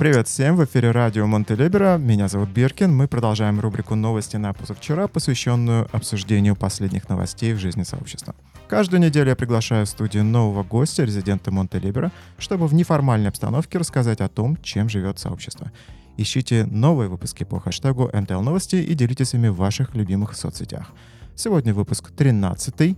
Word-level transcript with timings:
Привет 0.00 0.28
всем, 0.28 0.56
в 0.56 0.64
эфире 0.64 0.92
радио 0.92 1.26
Монтелибера. 1.26 1.98
Меня 1.98 2.26
зовут 2.26 2.48
Биркин. 2.48 2.90
Мы 2.90 3.06
продолжаем 3.06 3.60
рубрику 3.60 3.96
«Новости 3.96 4.38
на 4.38 4.54
позавчера», 4.54 5.08
посвященную 5.08 5.88
обсуждению 5.92 6.56
последних 6.56 7.10
новостей 7.10 7.52
в 7.52 7.58
жизни 7.58 7.82
сообщества. 7.82 8.34
Каждую 8.66 9.02
неделю 9.02 9.28
я 9.28 9.36
приглашаю 9.36 9.84
в 9.84 9.90
студию 9.90 10.24
нового 10.24 10.62
гостя, 10.62 11.04
резидента 11.04 11.50
Монтелибера, 11.50 12.12
чтобы 12.38 12.66
в 12.66 12.72
неформальной 12.72 13.28
обстановке 13.28 13.76
рассказать 13.76 14.22
о 14.22 14.30
том, 14.30 14.56
чем 14.62 14.88
живет 14.88 15.18
сообщество. 15.18 15.70
Ищите 16.16 16.64
новые 16.64 17.10
выпуски 17.10 17.44
по 17.44 17.60
хэштегу 17.60 18.08
МТЛ 18.10 18.40
Новости 18.40 18.76
и 18.76 18.94
делитесь 18.94 19.34
ими 19.34 19.48
в 19.48 19.56
ваших 19.56 19.94
любимых 19.94 20.34
соцсетях. 20.34 20.92
Сегодня 21.34 21.74
выпуск 21.74 22.10
13 22.10 22.96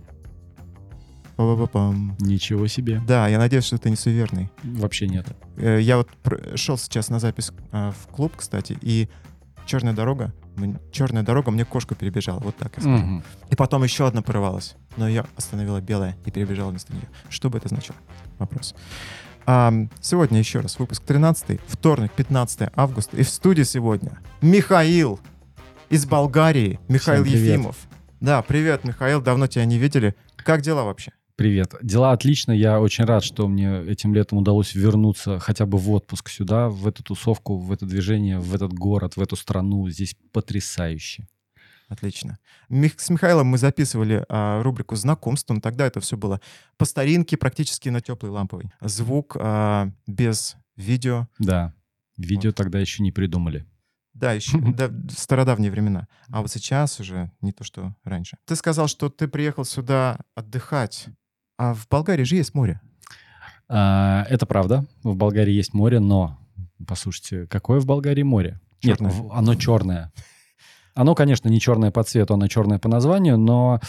Па-па-па-пам. 1.35 2.15
Ничего 2.19 2.67
себе. 2.67 3.01
Да, 3.07 3.27
я 3.27 3.39
надеюсь, 3.39 3.63
что 3.65 3.77
ты 3.77 3.89
не 3.89 3.95
суеверный. 3.95 4.49
Вообще 4.63 5.07
нет. 5.07 5.27
Э, 5.57 5.79
Я 5.81 5.97
вот 5.97 6.09
шел 6.55 6.77
сейчас 6.77 7.09
на 7.09 7.19
запись 7.19 7.51
э, 7.71 7.91
в 7.91 8.07
клуб, 8.07 8.33
кстати, 8.35 8.77
и 8.81 9.09
черная 9.65 9.93
дорога, 9.93 10.33
черная 10.91 11.23
дорога 11.23 11.49
мне 11.51 11.65
кошку 11.65 11.95
перебежала, 11.95 12.39
вот 12.39 12.55
так 12.57 12.73
я 12.77 12.81
скажу. 12.83 12.97
Мгм. 12.97 13.23
И 13.49 13.55
потом 13.55 13.83
еще 13.83 14.05
одна 14.05 14.21
порывалась, 14.21 14.75
но 14.97 15.07
ее 15.07 15.25
остановила 15.35 15.81
белая 15.81 16.15
и 16.25 16.31
перебежала 16.31 16.69
вместо 16.69 16.93
нее. 16.93 17.07
Что 17.29 17.49
бы 17.49 17.57
это 17.57 17.69
значило? 17.69 17.95
Вопрос. 18.37 18.75
Ам, 19.45 19.89
сегодня 20.01 20.39
еще 20.39 20.59
раз 20.59 20.77
выпуск 20.79 21.03
13, 21.03 21.59
вторник, 21.67 22.11
15 22.13 22.69
августа. 22.75 23.17
И 23.17 23.23
в 23.23 23.29
студии 23.29 23.63
сегодня 23.63 24.19
Михаил 24.41 25.19
из 25.89 26.05
Болгарии. 26.05 26.79
Михаил 26.87 27.23
Всем 27.23 27.33
привет. 27.33 27.49
Ефимов. 27.57 27.75
Да, 28.21 28.41
привет, 28.41 28.83
Михаил, 28.85 29.21
давно 29.21 29.47
тебя 29.47 29.65
не 29.65 29.77
видели. 29.77 30.15
Как 30.37 30.61
дела 30.61 30.83
вообще? 30.83 31.11
Привет. 31.35 31.73
Дела 31.81 32.11
отлично. 32.11 32.51
Я 32.51 32.79
очень 32.79 33.05
рад, 33.05 33.23
что 33.23 33.47
мне 33.47 33.81
этим 33.87 34.13
летом 34.13 34.37
удалось 34.37 34.75
вернуться 34.75 35.39
хотя 35.39 35.65
бы 35.65 35.79
в 35.79 35.89
отпуск 35.89 36.29
сюда, 36.29 36.69
в 36.69 36.87
эту 36.87 37.03
тусовку, 37.03 37.57
в 37.57 37.71
это 37.71 37.87
движение, 37.87 38.37
в 38.37 38.53
этот 38.53 38.71
город, 38.73 39.17
в 39.17 39.21
эту 39.21 39.35
страну. 39.35 39.89
Здесь 39.89 40.15
потрясающе. 40.31 41.27
Отлично. 41.87 42.37
С 42.69 43.09
Михаилом 43.09 43.47
мы 43.47 43.57
записывали 43.57 44.25
а, 44.29 44.61
рубрику 44.61 44.95
знакомств, 44.95 45.49
но 45.49 45.59
тогда 45.59 45.87
это 45.87 45.99
все 46.01 46.17
было 46.17 46.39
по 46.77 46.85
старинке, 46.85 47.35
практически 47.35 47.89
на 47.89 48.01
теплой 48.01 48.29
ламповой. 48.29 48.71
Звук 48.81 49.35
а, 49.39 49.89
без 50.05 50.55
видео. 50.75 51.27
Да. 51.39 51.73
Видео 52.15 52.51
тогда 52.51 52.79
еще 52.79 53.01
не 53.01 53.11
придумали. 53.11 53.65
Да, 54.13 54.33
еще 54.33 54.59
да, 54.77 54.91
стародавние 55.09 55.71
времена. 55.71 56.07
А 56.29 56.41
вот 56.41 56.51
сейчас 56.51 56.99
уже 56.99 57.31
не 57.41 57.51
то, 57.51 57.63
что 57.63 57.95
раньше. 58.03 58.37
Ты 58.45 58.55
сказал, 58.55 58.87
что 58.87 59.09
ты 59.09 59.27
приехал 59.27 59.65
сюда 59.65 60.19
отдыхать. 60.35 61.07
А 61.57 61.73
в 61.73 61.87
Болгарии 61.89 62.23
же 62.23 62.35
есть 62.35 62.53
море. 62.53 62.81
А, 63.69 64.25
это 64.29 64.45
правда. 64.45 64.85
В 65.03 65.15
Болгарии 65.15 65.53
есть 65.53 65.73
море, 65.73 65.99
но, 65.99 66.37
послушайте, 66.87 67.47
какое 67.47 67.79
в 67.79 67.85
Болгарии 67.85 68.23
море? 68.23 68.59
Нет, 68.83 68.97
Чёрное. 68.97 69.11
в- 69.11 69.31
оно 69.33 69.55
черное. 69.55 70.11
Оно, 70.95 71.15
конечно, 71.15 71.47
не 71.49 71.59
черное 71.59 71.91
по 71.91 72.03
цвету, 72.03 72.33
оно 72.35 72.47
черное 72.47 72.77
по 72.79 72.87
названию, 72.89 73.37
но 73.37 73.79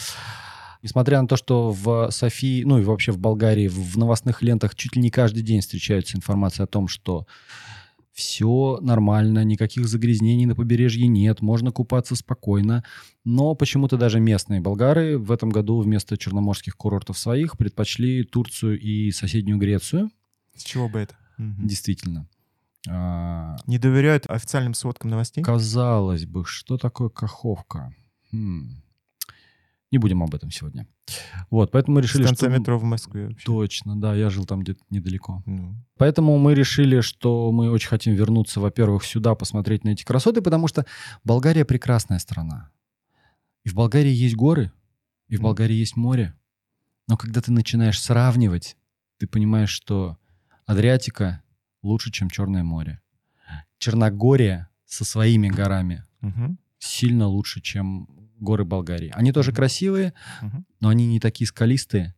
несмотря 0.83 1.21
на 1.21 1.29
то, 1.29 1.37
что 1.37 1.71
в 1.73 2.11
Софии, 2.11 2.63
ну 2.65 2.79
и 2.79 2.85
вообще 2.85 3.13
в 3.13 3.19
Болгарии, 3.19 3.69
в 3.69 3.97
новостных 3.99 4.41
лентах 4.43 4.75
чуть 4.75 4.97
ли 4.97 5.03
не 5.03 5.11
каждый 5.11 5.43
день 5.43 5.61
встречается 5.61 6.17
информация 6.17 6.65
о 6.65 6.69
том, 6.69 6.89
что 6.89 7.27
все 8.15 8.79
нормально, 8.81 9.43
никаких 9.43 9.89
загрязнений 9.89 10.47
на 10.47 10.55
побережье 10.55 11.09
нет, 11.09 11.43
можно 11.43 11.73
купаться 11.73 12.15
спокойно. 12.15 12.85
Но 13.25 13.57
почему-то 13.57 13.97
даже 13.97 14.21
местные 14.21 14.61
болгары 14.61 15.19
в 15.19 15.33
этом 15.33 15.51
году 15.51 15.81
вместо 15.81 16.17
черноморских 16.17 16.77
курортов 16.77 17.19
своих 17.19 17.59
предпочли 17.59 18.23
Турцию 18.23 18.81
и 18.81 19.11
соседнюю 19.11 19.59
Грецию. 19.59 20.11
С 20.55 20.63
чего 20.63 20.89
бы 20.89 21.01
это? 21.01 21.17
Действительно. 21.39 22.29
А, 22.89 23.57
Не 23.67 23.79
доверяют 23.79 24.27
официальным 24.29 24.75
сводкам 24.75 25.11
новостей? 25.11 25.43
Казалось 25.43 26.25
бы, 26.27 26.45
что 26.45 26.79
такое 26.79 27.09
каховка? 27.09 27.93
Хм. 28.31 28.77
Не 29.91 29.99
будем 29.99 30.23
об 30.23 30.35
этом 30.35 30.51
сегодня. 30.51 30.89
Вот, 31.51 31.71
поэтому 31.71 31.97
мы 31.97 32.03
решили, 32.03 32.25
Станция 32.25 32.51
что... 32.51 32.59
метро 32.59 32.79
в 32.79 32.83
Москве 32.83 33.29
вообще. 33.29 33.45
Точно, 33.47 34.01
да, 34.01 34.15
я 34.15 34.31
жил 34.31 34.45
там 34.45 34.61
где-то 34.61 34.81
недалеко. 34.91 35.43
Ну, 35.47 35.77
Поэтому 35.97 36.37
мы 36.39 36.55
решили, 36.55 37.01
что 37.01 37.53
мы 37.53 37.71
очень 37.71 37.89
хотим 37.89 38.15
вернуться, 38.15 38.61
во-первых, 38.61 39.05
сюда, 39.05 39.35
посмотреть 39.35 39.85
на 39.85 39.91
эти 39.91 40.05
красоты, 40.05 40.43
потому 40.43 40.67
что 40.67 40.85
Болгария 41.23 41.65
прекрасная 41.65 42.19
страна. 42.19 42.71
И 43.63 43.69
в 43.69 43.75
Болгарии 43.75 44.13
есть 44.13 44.35
горы, 44.35 44.73
и 45.29 45.37
в. 45.37 45.43
Болгарии 45.43 45.77
есть 45.77 45.97
море. 45.97 46.35
Но 47.07 47.17
когда 47.17 47.41
ты 47.41 47.53
начинаешь 47.53 48.01
сравнивать, 48.01 48.77
ты 49.19 49.27
понимаешь, 49.27 49.71
что 49.71 50.19
Адриатика 50.67 51.43
лучше, 51.83 52.11
чем 52.11 52.31
Черное 52.31 52.63
море. 52.63 53.01
Черногория 53.79 54.71
со 54.87 55.05
своими 55.05 55.49
горами 55.49 56.05
мгм, 56.21 56.59
сильно 56.79 57.27
лучше, 57.27 57.61
чем 57.61 58.09
горы 58.39 58.65
Болгарии. 58.65 59.11
Они 59.15 59.33
тоже 59.33 59.51
Мгм. 59.51 59.57
красивые, 59.57 60.13
мгм. 60.43 60.67
но 60.81 60.89
они 60.89 61.07
не 61.07 61.21
такие 61.21 61.47
скалистые. 61.47 62.15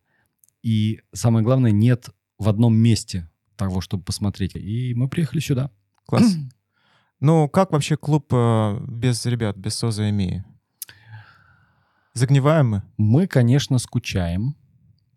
И 0.63 1.01
самое 1.13 1.45
главное, 1.45 1.71
нет 1.71 2.11
в 2.39 2.49
одном 2.49 2.75
месте 2.77 3.29
того, 3.57 3.81
чтобы 3.81 4.03
посмотреть. 4.03 4.57
И 4.57 4.93
мы 4.95 5.09
приехали 5.09 5.41
сюда. 5.41 5.71
Класс. 6.07 6.35
Ну, 7.19 7.49
как 7.49 7.73
вообще 7.73 7.97
клуб 7.97 8.27
э, 8.31 8.79
без 8.87 9.25
ребят, 9.25 9.57
без 9.57 9.75
Соза 9.75 10.07
и 10.07 10.13
Мии? 10.13 10.45
Загниваем 12.13 12.69
мы? 12.69 12.83
Мы, 12.99 13.27
конечно, 13.27 13.79
скучаем, 13.79 14.55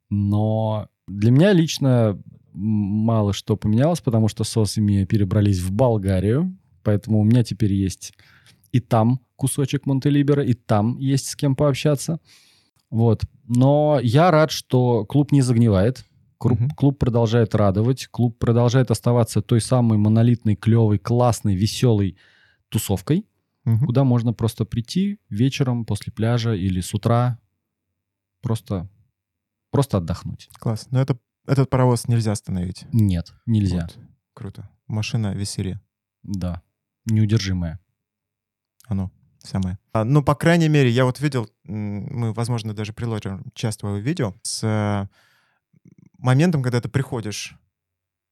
но 0.09 0.89
для 1.07 1.31
меня 1.31 1.53
лично 1.53 2.17
мало 2.53 3.33
что 3.33 3.55
поменялось, 3.57 4.01
потому 4.01 4.27
что 4.27 4.43
СОС 4.43 4.77
и 4.77 4.81
Мия 4.81 5.05
перебрались 5.05 5.59
в 5.59 5.71
Болгарию, 5.71 6.57
поэтому 6.83 7.19
у 7.19 7.23
меня 7.23 7.43
теперь 7.43 7.73
есть 7.73 8.13
и 8.71 8.79
там 8.79 9.19
кусочек 9.35 9.85
Монтелибера, 9.85 10.43
и 10.43 10.53
там 10.53 10.97
есть 10.97 11.27
с 11.27 11.35
кем 11.35 11.55
пообщаться. 11.55 12.19
Вот. 12.89 13.21
Но 13.47 13.99
я 14.01 14.31
рад, 14.31 14.51
что 14.51 15.05
клуб 15.05 15.31
не 15.31 15.41
загнивает. 15.41 16.05
Клуб, 16.37 16.59
Мгм. 16.59 16.69
клуб 16.71 16.99
продолжает 16.99 17.53
радовать. 17.55 18.07
Клуб 18.07 18.37
продолжает 18.39 18.91
оставаться 18.91 19.41
той 19.41 19.59
самой 19.61 19.97
монолитной, 19.97 20.55
клевой, 20.55 20.97
классной, 20.97 21.55
веселой 21.55 22.17
тусовкой, 22.69 23.25
Мгм. 23.65 23.85
куда 23.85 24.03
можно 24.03 24.33
просто 24.33 24.65
прийти 24.65 25.19
вечером 25.29 25.85
после 25.85 26.11
пляжа 26.13 26.53
или 26.53 26.79
с 26.81 26.93
утра 26.93 27.39
просто, 28.41 28.89
просто 29.71 29.97
отдохнуть. 29.97 30.49
Класс. 30.59 30.87
Но 30.91 31.01
это, 31.01 31.17
этот 31.45 31.69
паровоз 31.69 32.07
нельзя 32.07 32.31
остановить. 32.31 32.85
Нет, 32.93 33.33
нельзя. 33.45 33.81
Вот. 33.81 33.97
Круто. 34.33 34.69
Машина 34.87 35.33
веселья. 35.35 35.81
Да, 36.23 36.61
неудержимая. 37.05 37.79
Оно 38.89 39.11
самое. 39.41 39.77
А, 39.93 40.03
ну, 40.03 40.21
по 40.21 40.35
крайней 40.35 40.67
мере, 40.67 40.89
я 40.89 41.05
вот 41.05 41.19
видел, 41.21 41.49
мы, 41.63 42.33
возможно, 42.33 42.73
даже 42.73 42.91
приложим 42.91 43.45
часть 43.53 43.79
твоего 43.79 43.97
видео 43.97 44.35
с 44.43 44.63
э, 44.63 45.07
моментом, 46.17 46.61
когда 46.61 46.81
ты 46.81 46.89
приходишь 46.89 47.55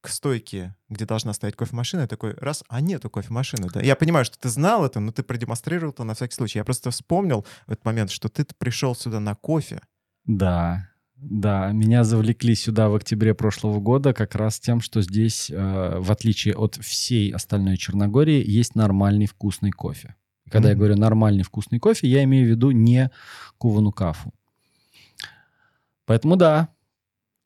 к 0.01 0.09
стойке, 0.09 0.75
где 0.90 1.06
должна 1.06 1.34
стоять 1.34 1.56
кофемашина, 1.56 2.01
и 2.01 2.07
такой 2.07 2.34
раз, 2.35 2.63
а 2.68 2.81
нету 2.81 3.09
кофемашины. 3.09 3.69
Да? 3.73 3.81
Я 3.81 3.95
понимаю, 3.95 4.25
что 4.25 4.38
ты 4.38 4.50
знал 4.50 4.85
это, 4.85 5.00
но 5.00 5.12
ты 5.12 5.23
продемонстрировал 5.23 5.94
это 5.94 6.03
на 6.03 6.13
всякий 6.13 6.35
случай. 6.35 6.59
Я 6.59 6.66
просто 6.66 6.91
вспомнил 6.91 7.45
в 7.66 7.72
этот 7.72 7.85
момент, 7.85 8.12
что 8.12 8.29
ты 8.29 8.45
пришел 8.57 8.95
сюда 8.95 9.19
на 9.19 9.35
кофе. 9.35 9.81
Да, 10.25 10.89
да, 11.16 11.72
меня 11.72 12.03
завлекли 12.03 12.53
сюда 12.53 12.89
в 12.89 12.95
октябре 12.95 13.34
прошлого 13.34 13.79
года 13.79 14.13
как 14.13 14.35
раз 14.35 14.59
тем, 14.59 14.81
что 14.81 15.01
здесь, 15.01 15.50
э, 15.50 16.00
в 16.00 16.12
отличие 16.12 16.53
от 16.53 16.75
всей 16.75 17.31
остальной 17.31 17.78
Черногории, 17.78 18.44
есть 18.47 18.75
нормальный 18.75 19.25
вкусный 19.25 19.72
кофе. 19.72 20.16
Когда 20.50 20.69
я 20.69 20.75
Мгм. 20.75 20.80
говорю 20.80 20.96
нормальный 20.97 21.44
вкусный 21.44 21.80
кофе, 21.80 22.08
я 22.08 22.24
имею 22.24 22.46
в 22.47 22.50
виду 22.50 22.72
не 22.72 23.12
кувану 23.58 23.91
кафу. 23.91 24.34
Поэтому 26.06 26.35
да, 26.38 26.69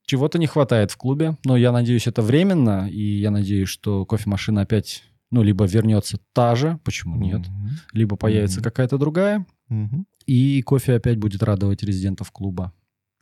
чего-то 0.06 0.38
не 0.38 0.46
хватает 0.46 0.90
в 0.90 0.96
клубе, 0.96 1.36
но 1.44 1.56
я 1.56 1.72
надеюсь, 1.72 2.06
это 2.06 2.22
временно, 2.22 2.88
и 2.88 3.00
я 3.20 3.30
надеюсь, 3.30 3.68
что 3.68 4.04
кофемашина 4.06 4.62
опять, 4.62 5.04
ну, 5.30 5.42
либо 5.42 5.64
вернется 5.64 6.18
та 6.32 6.54
же, 6.54 6.78
почему 6.84 7.16
нет, 7.16 7.40
Мгм. 7.48 7.70
либо 7.92 8.16
появится 8.16 8.60
Мгм. 8.60 8.64
какая-то 8.64 8.98
другая, 8.98 9.46
Мгм. 9.68 10.06
и 10.26 10.62
кофе 10.62 10.94
опять 10.94 11.18
будет 11.18 11.42
радовать 11.42 11.82
резидентов 11.82 12.30
клуба, 12.30 12.72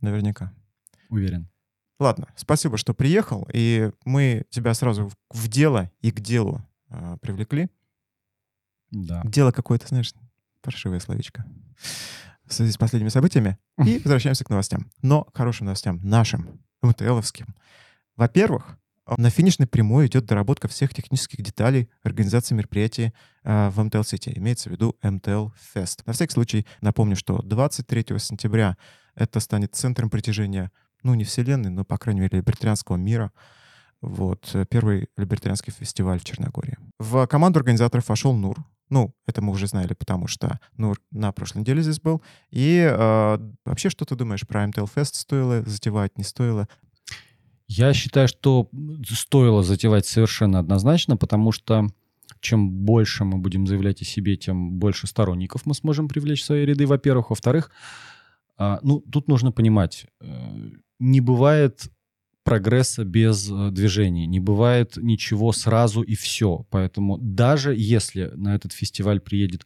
Наверняка. 0.00 0.52
уверен. 1.08 1.48
Ладно, 1.98 2.28
спасибо, 2.36 2.76
что 2.78 2.94
приехал, 2.94 3.46
и 3.52 3.90
мы 4.06 4.44
тебя 4.50 4.72
сразу 4.74 5.08
в- 5.08 5.16
в 5.30 5.48
дело 5.48 5.90
и 6.00 6.10
к 6.10 6.20
делу 6.20 6.62
э, 6.92 7.16
привлекли. 7.20 7.68
Да. 8.90 9.22
Дело 9.24 9.52
какое-то, 9.52 9.86
знаешь, 9.88 10.12
паршивое 10.62 11.00
словечко. 11.00 11.44
В 12.44 12.52
связи 12.52 12.72
с 12.72 12.76
последними 12.76 13.10
событиями. 13.10 13.58
И 13.84 13.98
возвращаемся 13.98 14.44
к 14.44 14.50
новостям. 14.50 14.90
Но 15.02 15.24
к 15.24 15.36
хорошим 15.36 15.66
новостям. 15.66 16.00
Нашим, 16.02 16.60
МТЛовским. 16.82 17.54
Во-первых, 18.16 18.76
на 19.16 19.30
финишной 19.30 19.66
прямой 19.66 20.06
идет 20.06 20.26
доработка 20.26 20.68
всех 20.68 20.94
технических 20.94 21.42
деталей 21.42 21.88
организации 22.02 22.54
мероприятия 22.54 23.12
э, 23.42 23.70
в 23.70 23.82
МТЛ-сети. 23.82 24.32
Имеется 24.36 24.68
в 24.68 24.72
виду 24.72 24.96
МТЛ 25.02 25.48
Фест. 25.72 26.06
На 26.06 26.12
всякий 26.12 26.32
случай 26.32 26.66
напомню, 26.80 27.16
что 27.16 27.42
23 27.42 28.18
сентября 28.18 28.76
это 29.14 29.40
станет 29.40 29.74
центром 29.74 30.10
притяжения, 30.10 30.70
ну, 31.02 31.14
не 31.14 31.24
вселенной, 31.24 31.70
но, 31.70 31.84
по 31.84 31.98
крайней 31.98 32.20
мере, 32.20 32.38
либертарианского 32.38 32.96
мира. 32.96 33.32
Вот, 34.00 34.54
первый 34.70 35.08
либертарианский 35.16 35.72
фестиваль 35.72 36.20
в 36.20 36.24
Черногории. 36.24 36.78
В 36.98 37.26
команду 37.26 37.58
организаторов 37.58 38.08
вошел 38.08 38.34
Нур. 38.34 38.64
Ну, 38.90 39.14
это 39.26 39.40
мы 39.40 39.52
уже 39.52 39.66
знали, 39.66 39.94
потому 39.94 40.26
что 40.26 40.60
Нур 40.76 41.00
на 41.12 41.32
прошлой 41.32 41.60
неделе 41.60 41.80
здесь 41.80 42.00
был. 42.00 42.22
И 42.50 42.78
э, 42.78 43.38
вообще, 43.64 43.88
что 43.88 44.04
ты 44.04 44.16
думаешь 44.16 44.46
про 44.46 44.64
MTL 44.64 44.90
Fest? 44.94 45.14
Стоило 45.14 45.62
затевать, 45.62 46.18
не 46.18 46.24
стоило? 46.24 46.68
Я 47.68 47.94
считаю, 47.94 48.26
что 48.26 48.68
стоило 49.08 49.62
затевать 49.62 50.04
совершенно 50.04 50.58
однозначно, 50.58 51.16
потому 51.16 51.52
что 51.52 51.86
чем 52.40 52.70
больше 52.70 53.24
мы 53.24 53.38
будем 53.38 53.66
заявлять 53.66 54.02
о 54.02 54.04
себе, 54.04 54.36
тем 54.36 54.78
больше 54.78 55.06
сторонников 55.06 55.66
мы 55.66 55.74
сможем 55.74 56.08
привлечь 56.08 56.42
в 56.42 56.46
свои 56.46 56.64
ряды, 56.64 56.86
во-первых. 56.86 57.30
Во-вторых, 57.30 57.70
а, 58.56 58.80
ну, 58.82 59.00
тут 59.00 59.28
нужно 59.28 59.52
понимать, 59.52 60.06
э, 60.20 60.70
не 60.98 61.20
бывает 61.20 61.90
прогресса 62.50 63.04
без 63.04 63.48
э, 63.48 63.70
движения, 63.70 64.26
не 64.26 64.40
бывает 64.40 64.96
ничего 64.96 65.52
сразу 65.52 66.02
и 66.02 66.16
все. 66.16 66.66
Поэтому 66.70 67.16
даже 67.16 67.76
если 67.76 68.32
на 68.34 68.56
этот 68.56 68.72
фестиваль 68.72 69.20
приедет 69.20 69.64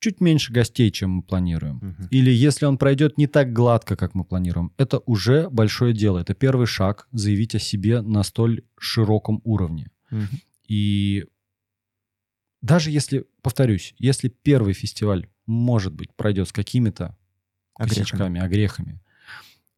чуть 0.00 0.20
меньше 0.20 0.52
гостей, 0.52 0.90
чем 0.90 1.10
мы 1.10 1.22
планируем. 1.22 1.76
Угу. 1.76 2.08
Или 2.10 2.32
если 2.32 2.66
он 2.66 2.78
пройдет 2.78 3.16
не 3.16 3.28
так 3.28 3.52
гладко, 3.52 3.94
как 3.94 4.16
мы 4.16 4.24
планируем, 4.24 4.72
это 4.76 4.98
уже 5.06 5.48
большое 5.50 5.94
дело. 5.94 6.18
Это 6.18 6.34
первый 6.34 6.66
шаг 6.66 7.06
заявить 7.12 7.54
о 7.54 7.60
себе 7.60 8.02
на 8.02 8.24
столь 8.24 8.64
широком 8.76 9.40
уровне. 9.44 9.86
Угу. 10.10 10.36
И 10.66 11.26
даже 12.60 12.90
если, 12.90 13.24
повторюсь, 13.40 13.94
если 13.98 14.26
первый 14.42 14.72
фестиваль, 14.72 15.28
может 15.46 15.92
быть, 15.92 16.12
пройдет 16.16 16.48
с 16.48 16.52
какими-то 16.52 17.16
косячками, 17.76 18.40
огрехами, 18.40 19.00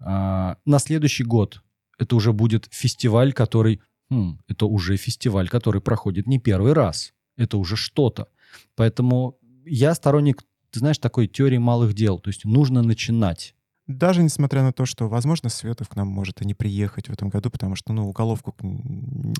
а, 0.00 0.56
на 0.64 0.78
следующий 0.78 1.24
год 1.24 1.62
это 2.02 2.16
уже 2.16 2.32
будет 2.32 2.68
фестиваль, 2.70 3.32
который... 3.32 3.80
Хм, 4.10 4.38
это 4.48 4.66
уже 4.66 4.96
фестиваль, 4.96 5.48
который 5.48 5.80
проходит 5.80 6.26
не 6.26 6.38
первый 6.38 6.72
раз. 6.72 7.12
Это 7.36 7.56
уже 7.56 7.76
что-то. 7.76 8.28
Поэтому 8.76 9.38
я 9.64 9.94
сторонник, 9.94 10.42
ты 10.70 10.80
знаешь, 10.80 10.98
такой 10.98 11.26
теории 11.26 11.58
малых 11.58 11.94
дел. 11.94 12.18
То 12.18 12.28
есть 12.28 12.44
нужно 12.44 12.82
начинать. 12.82 13.54
Даже 13.86 14.22
несмотря 14.22 14.62
на 14.62 14.72
то, 14.72 14.86
что, 14.86 15.08
возможно, 15.08 15.48
Светов 15.48 15.88
к 15.88 15.96
нам 15.96 16.08
может 16.08 16.42
и 16.42 16.44
не 16.44 16.54
приехать 16.54 17.08
в 17.08 17.12
этом 17.12 17.30
году, 17.30 17.50
потому 17.50 17.74
что, 17.74 17.92
ну, 17.92 18.08
уголовку... 18.08 18.54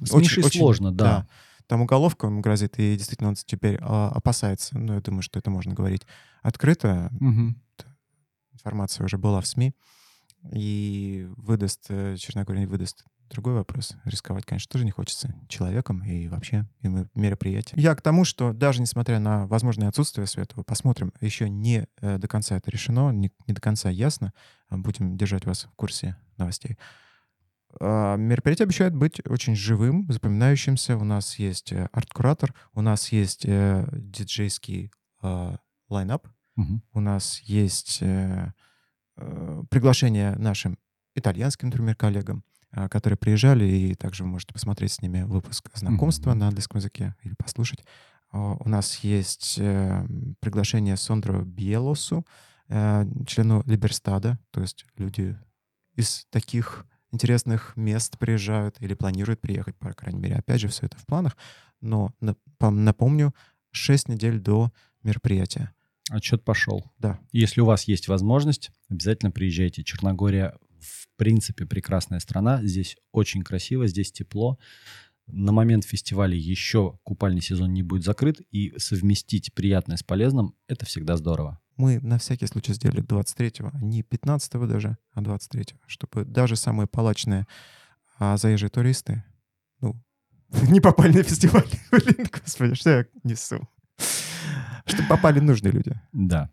С 0.03 0.13
очень, 0.13 0.43
очень 0.43 0.61
сложно, 0.61 0.93
да. 0.93 1.05
да 1.05 1.29
там 1.67 1.81
уголовка 1.81 2.27
ему 2.27 2.41
грозит, 2.41 2.79
и 2.79 2.97
действительно 2.97 3.31
он 3.31 3.35
теперь 3.35 3.79
а, 3.81 4.11
опасается. 4.11 4.77
Ну, 4.77 4.95
я 4.95 5.01
думаю, 5.01 5.23
что 5.23 5.39
это 5.39 5.51
можно 5.51 5.73
говорить 5.73 6.03
открыто. 6.43 7.11
Угу. 7.21 7.55
Информация 8.53 9.07
уже 9.07 9.17
была 9.17 9.41
в 9.41 9.47
СМИ. 9.47 9.75
И 10.51 11.29
выдаст, 11.37 11.87
э, 11.89 12.17
Черногория 12.17 12.67
выдаст 12.67 13.05
другой 13.31 13.55
вопрос. 13.55 13.97
Рисковать, 14.05 14.45
конечно, 14.45 14.71
тоже 14.71 14.85
не 14.85 14.91
хочется 14.91 15.35
человеком 15.49 16.05
и 16.05 16.29
вообще 16.29 16.67
и 16.81 16.89
мероприятием. 17.15 17.79
Я 17.79 17.95
к 17.95 18.03
тому, 18.03 18.25
что 18.25 18.53
даже 18.53 18.81
несмотря 18.81 19.19
на 19.19 19.47
возможное 19.47 19.89
отсутствие 19.89 20.27
Светова, 20.27 20.63
посмотрим, 20.63 21.13
еще 21.21 21.49
не 21.49 21.87
э, 22.01 22.19
до 22.19 22.29
конца 22.29 22.57
это 22.57 22.71
решено, 22.71 23.11
не, 23.11 23.33
не 23.47 23.55
до 23.55 23.61
конца 23.61 23.89
ясно. 23.89 24.33
Будем 24.71 25.17
держать 25.17 25.47
вас 25.47 25.65
в 25.65 25.75
курсе 25.77 26.17
новостей. 26.37 26.79
А, 27.81 28.17
мероприятие 28.17 28.65
обещает 28.65 28.95
быть 28.95 29.21
очень 29.27 29.57
живым, 29.57 30.07
запоминающимся. 30.11 30.97
У 30.97 31.05
нас 31.05 31.39
есть 31.39 31.73
э, 31.73 31.89
арт-куратор, 31.93 32.55
у 32.75 32.83
нас 32.83 33.13
есть 33.13 33.47
диджейский 33.47 34.91
э, 35.23 35.57
лайнап, 35.89 36.29
угу. 36.57 36.83
у 36.93 37.01
нас 37.01 37.41
есть 37.41 38.03
приглашение 39.71 40.35
нашим 40.37 40.77
итальянским, 41.15 41.69
например, 41.69 41.95
коллегам, 41.95 42.45
э, 42.73 42.89
которые 42.89 43.17
приезжали, 43.17 43.65
и 43.65 43.95
также 43.95 44.25
вы 44.25 44.31
можете 44.31 44.53
посмотреть 44.53 44.93
с 44.93 45.03
ними 45.03 45.23
выпуск 45.23 45.71
знакомства 45.75 46.35
на 46.35 46.49
английском 46.49 46.79
языке 46.79 47.15
или 47.23 47.35
послушать. 47.35 47.85
У 48.33 48.69
нас 48.69 48.97
есть 49.01 49.57
э, 49.59 50.07
приглашение 50.41 50.97
Сондру 50.97 51.45
Биелосу, 51.45 52.27
э, 52.69 53.05
члену 53.27 53.63
Либерстада, 53.67 54.39
то 54.51 54.63
есть 54.63 54.87
люди 54.97 55.39
из 55.97 56.27
таких 56.31 56.87
интересных 57.11 57.77
мест 57.77 58.19
приезжают 58.19 58.81
или 58.81 58.95
планируют 58.95 59.43
приехать, 59.43 59.77
по 59.77 59.93
крайней 59.93 60.21
мере. 60.21 60.37
Опять 60.37 60.63
же, 60.63 60.69
все 60.69 60.87
это 60.87 60.99
в 60.99 61.05
планах. 61.05 61.37
Но 61.83 62.15
напомню, 62.61 63.35
6 63.73 64.09
недель 64.09 64.41
до 64.41 64.73
мероприятия. 65.03 65.75
Отчет 66.11 66.45
пошел. 66.45 66.85
Да. 66.99 67.21
Если 67.33 67.61
у 67.61 67.65
вас 67.65 67.85
есть 67.85 68.09
возможность, 68.09 68.71
обязательно 68.89 69.31
приезжайте. 69.31 69.85
Черногория, 69.85 70.57
в 70.81 71.09
принципе, 71.17 71.65
прекрасная 71.67 72.21
страна. 72.21 72.63
Здесь 72.63 72.97
очень 73.13 73.43
красиво, 73.43 73.87
здесь 73.87 74.13
тепло. 74.13 74.59
На 75.27 75.53
момент 75.53 75.85
фестиваля 75.85 76.37
еще 76.37 76.99
купальный 77.05 77.41
сезон 77.41 77.73
не 77.73 77.83
будет 77.83 78.05
закрыт, 78.05 78.41
и 78.51 78.75
совместить 78.79 79.55
приятное 79.55 79.97
с 79.97 80.03
полезным— 80.03 80.55
это 80.67 80.85
всегда 80.85 81.17
здорово 81.17 81.63
мы 81.77 82.01
на 82.01 82.19
всякий 82.19 82.47
случай 82.47 82.75
сделали 82.75 83.03
23-го, 83.03 83.77
не 83.81 84.03
15-го 84.03 84.67
даже, 84.67 84.97
а 85.13 85.21
23-го, 85.21 85.79
чтобы 85.87 86.25
даже 86.25 86.57
самые 86.57 86.87
палачные 86.87 87.47
а, 88.19 88.37
заезжие 88.37 88.71
туристы, 88.71 89.25
ну, 89.81 90.01
не 90.69 90.81
попали 90.81 91.17
на 91.17 91.23
фестиваль. 91.23 91.69
Блин, 91.91 92.29
господи, 92.31 92.75
что 92.75 92.91
я 92.91 93.07
несу? 93.25 93.69
Чтобы 94.93 95.09
попали 95.09 95.41
нужные 95.41 95.73
люди. 95.73 95.93
Да. 96.13 96.51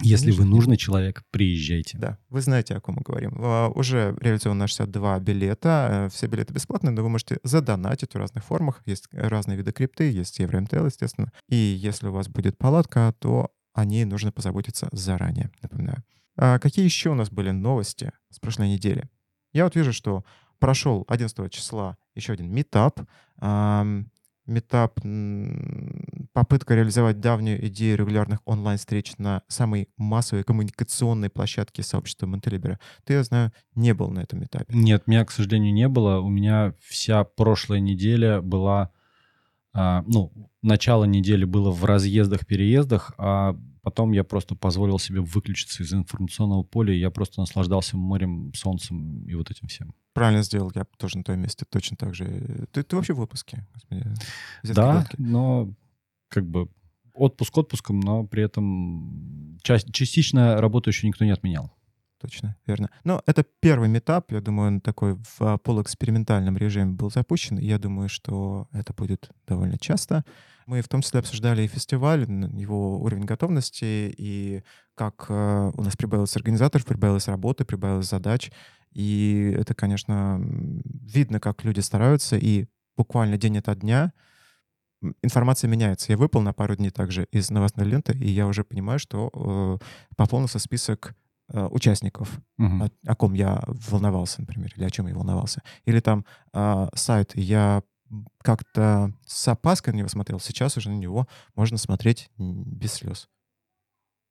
Если 0.00 0.30
вы 0.30 0.44
нужный 0.44 0.76
человек, 0.76 1.24
приезжайте. 1.30 1.98
Да, 1.98 2.18
вы 2.28 2.40
знаете, 2.40 2.74
о 2.74 2.80
ком 2.80 2.96
мы 2.96 3.02
говорим. 3.02 3.30
Uh, 3.32 3.72
уже 3.74 4.16
реализовано 4.20 4.68
62 4.68 5.18
билета. 5.18 6.06
Uh, 6.06 6.10
все 6.10 6.26
билеты 6.28 6.54
бесплатные, 6.54 6.92
но 6.92 7.02
вы 7.02 7.08
можете 7.08 7.38
задонатить 7.42 8.14
в 8.14 8.16
разных 8.16 8.44
формах. 8.44 8.82
Есть 8.86 9.08
разные 9.10 9.58
виды 9.58 9.72
крипты, 9.72 10.10
есть 10.10 10.38
Евро-МТЛ, 10.38 10.86
естественно. 10.86 11.32
И 11.48 11.56
если 11.56 12.06
у 12.06 12.12
вас 12.12 12.28
будет 12.28 12.56
палатка, 12.58 13.12
то 13.18 13.50
о 13.74 13.84
ней 13.84 14.04
нужно 14.04 14.30
позаботиться 14.30 14.88
заранее, 14.92 15.50
напоминаю. 15.62 16.04
А 16.36 16.60
какие 16.60 16.84
еще 16.84 17.10
у 17.10 17.14
нас 17.14 17.30
были 17.30 17.50
новости 17.50 18.12
с 18.30 18.38
прошлой 18.38 18.68
недели? 18.68 19.08
Я 19.52 19.64
вот 19.64 19.74
вижу, 19.74 19.92
что 19.92 20.24
прошел 20.60 21.04
11 21.08 21.50
числа 21.52 21.96
еще 22.14 22.32
один 22.34 22.52
метап. 22.52 23.00
Метап— 24.48 24.98
попытка 26.32 26.74
реализовать 26.74 27.20
давнюю 27.20 27.66
идею 27.68 27.98
регулярных 27.98 28.40
онлайн-встреч 28.44 29.14
на 29.18 29.42
самой 29.46 29.88
массовой 29.96 30.42
коммуникационной 30.42 31.30
площадке 31.30 31.82
сообщества 31.82 32.26
Монтелибера. 32.26 32.80
Ты, 33.04 33.14
я 33.14 33.22
знаю, 33.22 33.52
не 33.74 33.94
был 33.94 34.10
на 34.10 34.20
этом 34.20 34.42
этапе. 34.42 34.74
Нет, 34.74 35.06
меня, 35.06 35.24
к 35.24 35.30
сожалению, 35.30 35.72
не 35.72 35.88
было. 35.88 36.20
У 36.20 36.28
меня 36.28 36.74
вся 36.80 37.24
прошлая 37.24 37.80
неделя 37.80 38.40
была 38.40 38.90
а, 39.74 40.02
ну, 40.06 40.32
начало 40.62 41.04
недели 41.04 41.44
было 41.44 41.70
в 41.70 41.84
разъездах-переездах, 41.84 43.12
а 43.18 43.56
потом 43.82 44.12
я 44.12 44.24
просто 44.24 44.54
позволил 44.54 44.98
себе 44.98 45.20
выключиться 45.20 45.82
из 45.82 45.92
информационного 45.92 46.62
поля, 46.62 46.92
и 46.92 46.98
я 46.98 47.10
просто 47.10 47.40
наслаждался 47.40 47.96
морем, 47.96 48.52
солнцем 48.54 49.24
и 49.26 49.34
вот 49.34 49.50
этим 49.50 49.68
всем. 49.68 49.94
Правильно 50.18 50.42
сделал, 50.42 50.72
я 50.74 50.84
тоже 50.96 51.18
на 51.18 51.24
твоем 51.24 51.42
месте 51.42 51.64
точно 51.68 51.96
так 51.96 52.14
же. 52.14 52.66
Ты, 52.72 52.82
ты 52.82 52.96
вообще 52.96 53.12
в 53.12 53.20
отпуске? 53.20 53.66
Господи, 53.72 54.04
да, 54.62 55.06
но 55.18 55.72
как 56.28 56.46
бы 56.46 56.68
отпуск 57.14 57.56
отпуском, 57.58 58.00
но 58.00 58.24
при 58.24 58.42
этом 58.42 59.58
часть, 59.62 59.92
частично 59.92 60.60
работу 60.60 60.90
еще 60.90 61.06
никто 61.06 61.24
не 61.24 61.30
отменял 61.30 61.77
точно, 62.20 62.56
верно. 62.66 62.90
Но 63.04 63.22
это 63.26 63.44
первый 63.60 63.88
метап, 63.88 64.30
я 64.32 64.40
думаю, 64.40 64.68
он 64.68 64.80
такой 64.80 65.14
в 65.14 65.40
а, 65.40 65.58
полуэкспериментальном 65.58 66.56
режиме 66.56 66.92
был 66.92 67.10
запущен. 67.10 67.58
Я 67.58 67.78
думаю, 67.78 68.08
что 68.08 68.68
это 68.72 68.92
будет 68.92 69.30
довольно 69.46 69.78
часто. 69.78 70.24
Мы 70.66 70.82
в 70.82 70.88
том 70.88 71.00
числе 71.00 71.20
обсуждали 71.20 71.62
и 71.62 71.68
фестиваль, 71.68 72.26
его 72.52 73.00
уровень 73.00 73.24
готовности, 73.24 74.14
и 74.16 74.62
как 74.94 75.26
э, 75.30 75.72
у 75.74 75.82
нас 75.82 75.96
прибавилось 75.96 76.36
организаторов, 76.36 76.84
прибавилось 76.84 77.28
работы, 77.28 77.64
прибавилось 77.64 78.10
задач. 78.10 78.50
И 78.92 79.54
это, 79.58 79.74
конечно, 79.74 80.38
видно, 80.84 81.40
как 81.40 81.64
люди 81.64 81.80
стараются, 81.80 82.36
и 82.36 82.66
буквально 82.96 83.38
день 83.38 83.58
ото 83.58 83.74
дня 83.74 84.12
информация 85.22 85.68
меняется. 85.68 86.12
Я 86.12 86.18
выпал 86.18 86.42
на 86.42 86.52
пару 86.52 86.76
дней 86.76 86.90
также 86.90 87.24
из 87.30 87.50
новостной 87.50 87.86
ленты, 87.86 88.12
и 88.12 88.28
я 88.28 88.46
уже 88.46 88.64
понимаю, 88.64 88.98
что 88.98 89.30
э, 89.32 89.84
пополнился 90.16 90.58
список 90.58 91.14
участников, 91.52 92.40
угу. 92.58 92.84
о, 92.84 92.90
о 93.06 93.14
ком 93.14 93.34
я 93.34 93.62
волновался, 93.66 94.40
например, 94.40 94.72
или 94.76 94.84
о 94.84 94.90
чем 94.90 95.06
я 95.06 95.14
волновался. 95.14 95.62
Или 95.84 96.00
там 96.00 96.24
э, 96.52 96.88
сайт, 96.94 97.32
я 97.34 97.82
как-то 98.42 99.12
с 99.26 99.48
опаской 99.48 99.92
на 99.92 99.98
него 99.98 100.08
смотрел, 100.08 100.40
сейчас 100.40 100.76
уже 100.76 100.90
на 100.90 100.96
него 100.96 101.28
можно 101.54 101.78
смотреть 101.78 102.30
без 102.38 102.94
слез. 102.94 103.28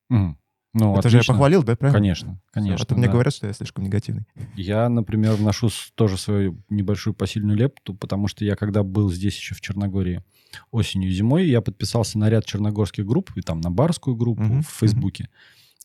Угу. 0.10 0.38
Ну, 0.74 0.92
Это 0.92 1.00
отлично. 1.00 1.10
же 1.10 1.26
я 1.26 1.34
похвалил, 1.34 1.64
да, 1.64 1.76
правильно? 1.76 1.98
Конечно, 1.98 2.42
конечно. 2.52 2.84
А 2.84 2.86
то 2.86 2.94
да. 2.94 3.00
мне 3.00 3.10
говорят, 3.10 3.34
что 3.34 3.48
я 3.48 3.54
слишком 3.54 3.84
негативный. 3.84 4.26
Я, 4.56 4.90
например, 4.90 5.34
вношу 5.34 5.70
тоже 5.96 6.18
свою 6.18 6.62
небольшую 6.70 7.14
посильную 7.16 7.58
лепту, 7.58 7.96
потому 7.96 8.28
что 8.28 8.46
я, 8.46 8.56
когда 8.56 8.84
был 8.84 9.12
здесь 9.12 9.36
еще 9.36 9.56
в 9.56 9.62
Черногории 9.62 10.24
осенью 10.72 11.10
и 11.10 11.14
зимой, 11.14 11.48
я 11.48 11.62
подписался 11.62 12.20
на 12.20 12.30
ряд 12.30 12.46
черногорских 12.46 13.06
групп, 13.06 13.32
и 13.36 13.42
там 13.42 13.60
на 13.62 13.72
барскую 13.72 14.16
группу 14.16 14.44
угу. 14.44 14.62
в 14.62 14.68
Фейсбуке. 14.68 15.24
Угу. 15.24 15.32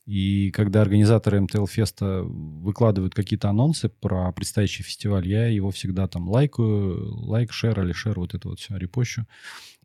И 0.05 0.51
когда 0.51 0.83
организаторы 0.83 1.41
МТЛ 1.41 1.67
Феста 1.67 2.23
выкладывают 2.25 3.15
какие-то 3.15 3.49
анонсы 3.49 3.89
про 3.89 4.33
предстоящий 4.33 4.83
фестиваль, 4.83 5.29
я 5.29 5.47
его 5.47 5.71
всегда 5.71 6.09
там 6.09 6.29
лайкаю, 6.29 7.15
лайк, 7.25 7.53
шер 7.53 7.81
или 7.85 7.93
шер, 7.93 8.19
вот 8.19 8.35
это 8.35 8.49
вот 8.49 8.59
все, 8.59 8.77
репощу. 8.77 9.27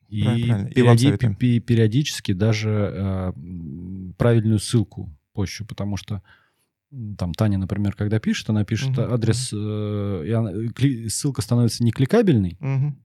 И, 0.07 0.24
Правильно, 0.24 0.69
периоди- 0.69 1.59
периодически 1.59 2.33
даже 2.33 2.93
э, 2.95 3.33
правильную 4.17 4.59
ссылку 4.59 5.13
пощу, 5.33 5.65
потому 5.65 5.97
что 5.97 6.24
там 7.17 7.33
Таня, 7.33 7.57
например, 7.57 7.93
когда 7.93 8.19
пишет, 8.19 8.50
она 8.50 8.63
пишет 8.63 8.97
угу. 8.97 9.13
адрес, 9.13 9.51
э, 9.53 10.24
и 10.25 10.31
она, 10.31 10.51
кли, 10.74 11.09
ссылка 11.09 11.41
становится 11.41 11.83
не 11.83 11.91
кликабельной. 11.91 12.57
Угу. 12.59 12.95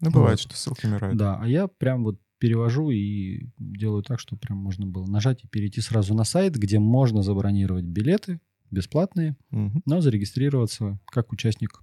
Ну, 0.00 0.10
бывает, 0.10 0.38
вот. 0.38 0.40
что 0.40 0.56
ссылки 0.56 0.86
умирают. 0.86 1.16
Да, 1.16 1.38
а 1.40 1.46
я 1.46 1.66
прям 1.66 2.04
вот 2.04 2.18
перевожу 2.42 2.90
и 2.90 3.46
делаю 3.56 4.02
так, 4.02 4.18
чтобы 4.18 4.40
прям 4.40 4.58
можно 4.58 4.84
было 4.84 5.06
нажать 5.06 5.44
и 5.44 5.46
перейти 5.46 5.80
сразу 5.80 6.12
на 6.12 6.24
сайт, 6.24 6.56
где 6.56 6.80
можно 6.80 7.22
забронировать 7.22 7.84
билеты 7.84 8.40
бесплатные, 8.72 9.36
угу. 9.52 9.80
но 9.86 10.00
зарегистрироваться 10.00 10.98
как 11.06 11.30
участник 11.30 11.80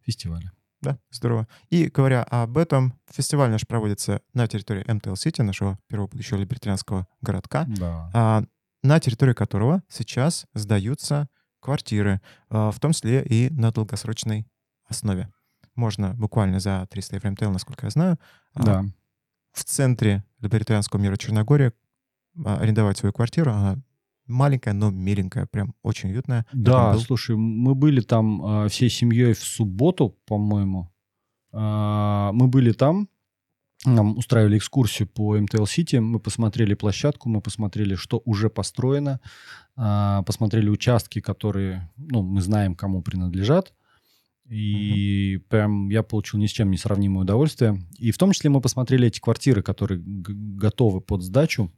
фестиваля. 0.00 0.50
Да, 0.80 0.98
здорово. 1.12 1.46
И 1.70 1.86
говоря 1.86 2.24
об 2.24 2.58
этом, 2.58 2.94
фестиваль 3.12 3.50
наш 3.50 3.64
проводится 3.64 4.22
на 4.34 4.48
территории 4.48 4.90
МТЛ-Сити, 4.92 5.42
нашего 5.42 5.78
первого 5.86 6.08
будущего 6.08 6.38
либертарианского 6.38 7.06
городка. 7.20 7.66
Да. 7.68 8.10
А, 8.12 8.44
на 8.82 8.98
территории 8.98 9.34
которого 9.34 9.84
сейчас 9.88 10.46
сдаются 10.52 11.28
квартиры, 11.60 12.20
а, 12.50 12.72
в 12.72 12.80
том 12.80 12.90
числе 12.90 13.22
и 13.22 13.50
на 13.50 13.70
долгосрочной 13.70 14.48
основе. 14.88 15.32
Можно 15.76 16.14
буквально 16.14 16.58
за 16.58 16.88
300 16.90 17.14
евро 17.14 17.30
МТЛ, 17.30 17.50
насколько 17.50 17.86
я 17.86 17.90
знаю, 17.90 18.18
а, 18.54 18.62
да. 18.64 18.84
В 19.52 19.64
центре 19.64 20.24
либертарианского 20.40 21.00
мира 21.00 21.16
Черногории 21.16 21.72
а, 22.44 22.58
арендовать 22.58 22.98
свою 22.98 23.12
квартиру. 23.12 23.52
Она 23.52 23.78
маленькая, 24.26 24.72
но 24.72 24.90
миленькая, 24.90 25.46
прям 25.46 25.74
очень 25.82 26.10
уютная. 26.10 26.46
Да, 26.52 26.98
слушай, 26.98 27.36
мы 27.36 27.74
были 27.74 28.00
там 28.00 28.68
всей 28.68 28.88
семьей 28.88 29.34
в 29.34 29.42
субботу, 29.42 30.16
по-моему. 30.26 30.90
Мы 31.52 32.48
были 32.48 32.72
там, 32.72 33.08
нам 33.84 34.16
устраивали 34.16 34.58
экскурсию 34.58 35.08
по 35.08 35.36
МТЛ-Сити, 35.36 35.96
мы 35.96 36.20
посмотрели 36.20 36.74
площадку, 36.74 37.28
мы 37.28 37.40
посмотрели, 37.40 37.96
что 37.96 38.22
уже 38.24 38.48
построено, 38.48 39.20
а, 39.76 40.22
посмотрели 40.22 40.68
участки, 40.68 41.20
которые, 41.20 41.90
ну, 41.96 42.22
мы 42.22 42.40
знаем, 42.42 42.74
кому 42.74 43.02
принадлежат, 43.02 43.74
и 44.52 45.36
угу. 45.36 45.44
прям 45.48 45.88
я 45.88 46.02
получил 46.02 46.38
ни 46.38 46.46
с 46.46 46.50
чем 46.50 46.70
не 46.70 46.76
сравнимое 46.76 47.22
удовольствие. 47.22 47.82
И 47.96 48.10
в 48.10 48.18
том 48.18 48.32
числе 48.32 48.50
мы 48.50 48.60
посмотрели 48.60 49.06
эти 49.08 49.18
квартиры, 49.18 49.62
которые 49.62 50.02
готовы 50.04 51.00
под 51.00 51.22
сдачу. 51.22 51.72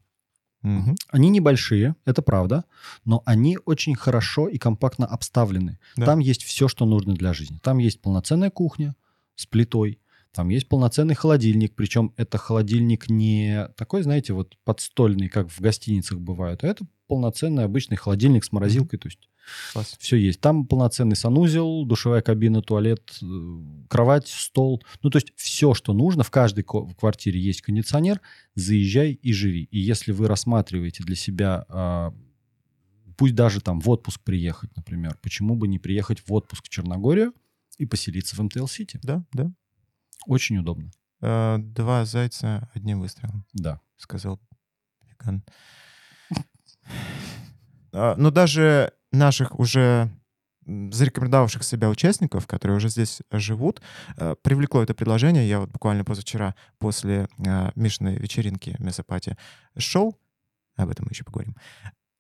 Угу. 0.65 0.97
Они 1.11 1.29
небольшие, 1.29 1.95
это 2.05 2.21
правда, 2.21 2.65
но 3.05 3.23
они 3.27 3.59
очень 3.65 3.95
хорошо 3.95 4.49
и 4.49 4.59
компактно 4.59 5.07
обставлены. 5.07 5.79
Да. 5.97 6.07
Там 6.07 6.19
есть 6.19 6.43
все, 6.43 6.67
что 6.67 6.85
нужно 6.85 7.15
для 7.15 7.33
жизни. 7.33 7.61
Там 7.63 7.79
есть 7.79 8.01
полноценная 8.01 8.51
кухня 8.51 8.97
с 9.37 9.47
плитой, 9.47 10.01
там 10.33 10.49
есть 10.49 10.69
полноценный 10.69 11.15
холодильник, 11.15 11.77
причем 11.77 12.13
это 12.17 12.39
холодильник 12.39 13.09
не 13.09 13.69
такой, 13.77 14.03
знаете, 14.03 14.33
вот 14.33 14.57
подстольный, 14.65 15.29
как 15.29 15.49
в 15.49 15.61
гостиницах 15.61 16.19
бывают, 16.19 16.65
а 16.65 16.67
это 16.67 16.85
полноценный 17.07 17.65
обычный 17.65 17.97
холодильник 17.97 18.45
с 18.45 18.51
морозилкой, 18.51 18.99
то 18.99 19.07
есть 19.07 19.29
Класс. 19.73 19.97
все 19.99 20.17
есть. 20.17 20.41
Там 20.41 20.67
полноценный 20.67 21.17
санузел, 21.17 21.85
душевая 21.85 22.23
кабина, 22.23 22.63
туалет, 22.63 23.19
э, 23.23 23.59
кровать, 23.89 24.29
стол. 24.29 24.83
Ну, 25.03 25.11
то 25.11 25.17
есть 25.17 25.33
все, 25.37 25.75
что 25.75 25.93
нужно. 25.93 26.23
В 26.23 26.31
каждой 26.31 26.65
квартире 26.65 27.41
есть 27.41 27.63
кондиционер. 27.63 28.21
Заезжай 28.55 29.13
и 29.13 29.33
живи. 29.33 29.65
И 29.71 29.79
если 29.79 30.13
вы 30.13 30.29
рассматриваете 30.29 31.05
для 31.05 31.17
себя, 31.17 31.65
а, 31.69 32.15
пусть 33.17 33.35
даже 33.35 33.61
там 33.61 33.81
в 33.81 33.91
отпуск 33.91 34.21
приехать, 34.23 34.75
например, 34.77 35.19
почему 35.23 35.57
бы 35.57 35.69
не 35.69 35.79
приехать 35.79 36.21
в 36.21 36.33
отпуск 36.33 36.65
в 36.65 36.69
Черногорию 36.69 37.33
и 37.79 37.87
поселиться 37.87 38.37
в 38.37 38.41
МТЛ-Сити? 38.41 38.99
Да, 39.03 39.25
да. 39.33 39.53
Очень 40.27 40.59
удобно. 40.59 40.91
Э, 41.21 41.57
два 41.59 42.05
зайца 42.05 42.71
одним 42.75 43.01
выстрелом. 43.01 43.45
Да. 43.53 43.81
Сказал 43.97 44.41
веган. 45.09 45.45
А, 47.97 48.17
но 48.17 48.31
даже 48.31 48.93
наших 49.15 49.59
уже 49.59 50.11
зарекомендовавших 50.67 51.63
себя 51.63 51.91
участников, 51.91 52.47
которые 52.47 52.79
уже 52.79 52.89
здесь 52.89 53.21
живут, 53.31 53.83
э, 54.17 54.35
привлекло 54.43 54.83
это 54.83 54.95
предложение. 54.95 55.49
Я 55.49 55.61
вот 55.61 55.71
буквально 55.71 56.05
позавчера 56.05 56.55
после 56.79 57.29
э, 57.39 57.71
Мишиной 57.75 58.17
вечеринки 58.17 58.77
Месопати 58.79 59.37
шел, 59.77 60.17
об 60.77 60.89
этом 60.89 61.05
мы 61.07 61.13
еще 61.13 61.25
поговорим, 61.25 61.55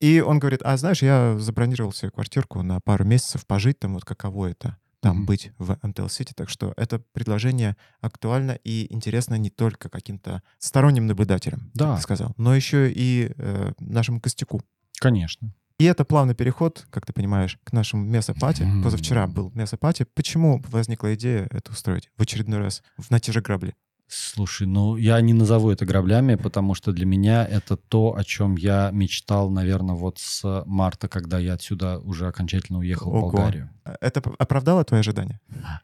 и 0.00 0.20
он 0.20 0.38
говорит, 0.38 0.60
а 0.62 0.76
знаешь, 0.76 1.02
я 1.02 1.38
забронировал 1.38 1.92
себе 1.92 2.10
квартирку 2.10 2.62
на 2.62 2.80
пару 2.80 3.04
месяцев 3.04 3.46
пожить 3.46 3.78
там, 3.78 3.94
вот 3.94 4.04
каково 4.04 4.50
это 4.50 4.76
там 5.00 5.22
mm-hmm. 5.22 5.26
быть 5.26 5.52
в 5.58 5.70
City. 5.70 6.32
Так 6.34 6.48
что 6.48 6.72
это 6.76 6.98
предложение 7.12 7.76
актуально 8.00 8.52
и 8.64 8.92
интересно 8.92 9.34
не 9.36 9.50
только 9.50 9.88
каким-то 9.88 10.42
сторонним 10.58 11.06
наблюдателям, 11.06 11.70
да. 11.74 11.86
как 11.86 11.96
ты 11.96 12.02
сказал, 12.02 12.34
но 12.36 12.54
еще 12.54 12.90
и 12.90 13.32
э, 13.36 13.72
нашему 13.78 14.20
костяку. 14.20 14.62
Конечно. 14.98 15.54
И 15.78 15.84
это 15.84 16.04
плавный 16.04 16.34
переход, 16.34 16.86
как 16.90 17.04
ты 17.04 17.12
понимаешь, 17.12 17.58
к 17.64 17.72
нашему 17.72 18.04
месопати. 18.04 18.62
Mm-hmm. 18.62 18.82
Позавчера 18.82 19.26
был 19.26 19.50
месопати. 19.54 20.06
Почему 20.14 20.62
возникла 20.68 21.14
идея 21.14 21.48
это 21.50 21.72
устроить 21.72 22.10
в 22.16 22.22
очередной 22.22 22.60
раз 22.60 22.82
на 23.10 23.18
те 23.18 23.32
же 23.32 23.40
грабли? 23.40 23.74
Слушай, 24.06 24.66
ну 24.66 24.96
я 24.96 25.20
не 25.20 25.32
назову 25.32 25.70
это 25.70 25.86
граблями, 25.86 26.36
потому 26.36 26.74
что 26.74 26.92
для 26.92 27.06
меня 27.06 27.44
это 27.44 27.76
то, 27.76 28.14
о 28.16 28.22
чем 28.22 28.56
я 28.56 28.90
мечтал, 28.92 29.50
наверное, 29.50 29.96
вот 29.96 30.18
с 30.18 30.62
марта, 30.66 31.08
когда 31.08 31.38
я 31.38 31.54
отсюда 31.54 31.98
уже 31.98 32.28
окончательно 32.28 32.78
уехал 32.78 33.10
Ого. 33.10 33.28
в 33.28 33.32
Болгарию. 33.32 33.70
Это 34.00 34.22
оправдало 34.38 34.84
твои 34.84 35.00
ожидания? 35.00 35.40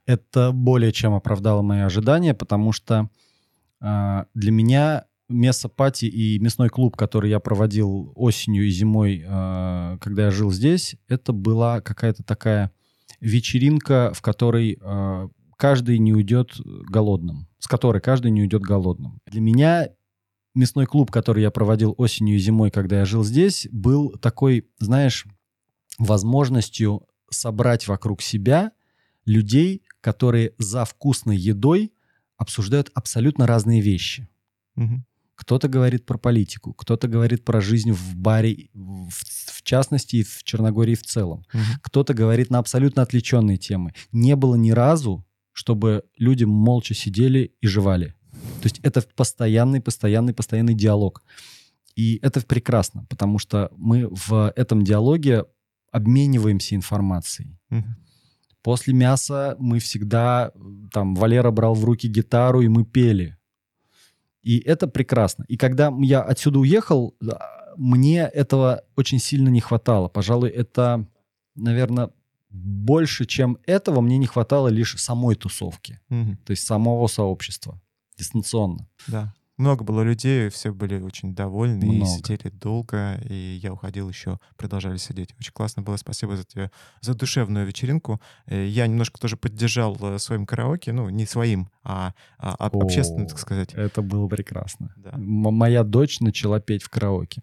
Это 0.06 0.52
более 0.52 0.92
чем 0.92 1.14
оправдало 1.14 1.62
мои 1.62 1.80
ожидания, 1.80 2.34
потому 2.34 2.72
что 2.72 3.08
э, 3.80 4.24
для 4.34 4.52
меня 4.52 5.06
Месопати 5.30 6.06
и 6.06 6.38
мясной 6.40 6.68
клуб, 6.68 6.96
который 6.96 7.30
я 7.30 7.40
проводил 7.40 8.12
осенью 8.16 8.66
и 8.66 8.70
зимой, 8.70 9.24
э, 9.24 9.98
когда 10.00 10.24
я 10.24 10.30
жил 10.30 10.50
здесь, 10.50 10.96
это 11.08 11.32
была 11.32 11.80
какая-то 11.80 12.22
такая 12.22 12.72
вечеринка, 13.20 14.12
в 14.14 14.22
которой 14.22 14.78
э, 14.80 15.28
каждый 15.56 15.98
не 15.98 16.12
уйдет 16.12 16.60
голодным, 16.64 17.48
с 17.58 17.68
которой 17.68 18.02
каждый 18.02 18.30
не 18.30 18.42
уйдет 18.42 18.62
голодным. 18.62 19.20
Для 19.26 19.40
меня 19.40 19.88
мясной 20.54 20.86
клуб, 20.86 21.10
который 21.10 21.42
я 21.42 21.50
проводил 21.50 21.94
осенью 21.96 22.36
и 22.36 22.40
зимой, 22.40 22.70
когда 22.70 22.98
я 22.98 23.04
жил 23.04 23.24
здесь, 23.24 23.68
был 23.70 24.10
такой, 24.18 24.68
знаешь, 24.78 25.26
возможностью 25.98 27.06
собрать 27.30 27.86
вокруг 27.86 28.22
себя 28.22 28.72
людей, 29.24 29.82
которые 30.00 30.54
за 30.58 30.84
вкусной 30.84 31.36
едой 31.36 31.92
обсуждают 32.36 32.90
абсолютно 32.94 33.46
разные 33.46 33.80
вещи. 33.80 34.28
Угу. 34.76 35.04
Кто-то 35.40 35.68
говорит 35.68 36.06
про 36.06 36.18
политику, 36.18 36.74
кто-то 36.74 37.08
говорит 37.08 37.44
про 37.44 37.60
жизнь 37.60 37.92
в 37.92 38.14
баре, 38.14 38.68
в, 38.74 39.10
в 39.10 39.62
частности, 39.62 40.16
и 40.16 40.22
в 40.22 40.44
Черногории 40.44 40.94
в 40.94 41.02
целом. 41.02 41.44
Угу. 41.52 41.62
Кто-то 41.82 42.14
говорит 42.14 42.50
на 42.50 42.58
абсолютно 42.58 43.02
отвлеченные 43.02 43.56
темы. 43.56 43.92
Не 44.12 44.36
было 44.36 44.54
ни 44.54 44.70
разу 44.70 45.24
чтобы 45.52 46.04
люди 46.16 46.44
молча 46.44 46.94
сидели 46.94 47.54
и 47.60 47.66
жевали. 47.66 48.14
То 48.32 48.64
есть 48.64 48.78
это 48.82 49.02
постоянный, 49.14 49.80
постоянный, 49.80 50.32
постоянный 50.32 50.74
диалог. 50.74 51.22
И 51.96 52.18
это 52.22 52.40
прекрасно, 52.40 53.04
потому 53.10 53.38
что 53.38 53.70
мы 53.76 54.08
в 54.10 54.52
этом 54.56 54.82
диалоге 54.82 55.44
обмениваемся 55.92 56.76
информацией. 56.76 57.58
Угу. 57.70 57.84
После 58.62 58.94
мяса 58.94 59.56
мы 59.58 59.78
всегда, 59.80 60.52
там, 60.92 61.14
Валера 61.14 61.50
брал 61.50 61.74
в 61.74 61.84
руки 61.84 62.08
гитару, 62.08 62.60
и 62.60 62.68
мы 62.68 62.84
пели. 62.84 63.36
И 64.42 64.58
это 64.58 64.86
прекрасно. 64.86 65.44
И 65.48 65.56
когда 65.56 65.92
я 66.00 66.22
отсюда 66.22 66.60
уехал, 66.60 67.16
мне 67.76 68.22
этого 68.22 68.82
очень 68.96 69.18
сильно 69.18 69.48
не 69.48 69.60
хватало. 69.60 70.08
Пожалуй, 70.08 70.50
это, 70.50 71.06
наверное, 71.54 72.10
больше, 72.50 73.26
чем 73.26 73.58
этого, 73.66 74.00
мне 74.00 74.18
не 74.18 74.26
хватало 74.26 74.68
лишь 74.68 74.96
самой 74.98 75.36
тусовки, 75.36 76.00
угу. 76.08 76.36
то 76.44 76.50
есть 76.50 76.66
самого 76.66 77.06
сообщества 77.06 77.80
дистанционно. 78.16 78.88
Да 79.06 79.34
много 79.60 79.84
было 79.84 80.02
людей, 80.02 80.48
все 80.48 80.72
были 80.72 81.00
очень 81.00 81.34
довольны 81.34 81.84
много. 81.86 82.02
и 82.02 82.06
сидели 82.06 82.48
долго, 82.48 83.20
и 83.28 83.60
я 83.62 83.72
уходил 83.72 84.08
еще, 84.08 84.38
продолжали 84.56 84.96
сидеть. 84.96 85.34
Очень 85.38 85.52
классно 85.52 85.82
было, 85.82 85.96
спасибо 85.96 86.36
за 86.36 86.44
тебе, 86.44 86.70
за 87.00 87.14
душевную 87.14 87.66
вечеринку. 87.66 88.20
Э, 88.46 88.66
я 88.66 88.86
немножко 88.86 89.20
тоже 89.20 89.36
поддержал 89.36 89.96
э, 90.00 90.18
своим 90.18 90.46
караоке, 90.46 90.92
ну, 90.92 91.08
не 91.10 91.26
своим, 91.26 91.68
а, 91.84 92.14
а 92.38 92.68
О, 92.72 92.82
общественным, 92.82 93.26
так 93.26 93.38
сказать. 93.38 93.74
Это 93.74 94.02
было 94.02 94.26
прекрасно. 94.28 94.92
Да. 94.96 95.12
Моя 95.16 95.84
дочь 95.84 96.20
начала 96.20 96.60
петь 96.60 96.82
в 96.82 96.88
караоке. 96.88 97.42